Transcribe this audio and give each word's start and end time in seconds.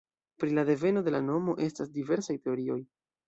Pri 0.43 0.53
la 0.57 0.63
deveno 0.69 1.03
de 1.07 1.13
la 1.15 1.19
nomo 1.27 1.55
estas 1.67 1.93
diversaj 1.99 2.39
teorioj. 2.47 2.79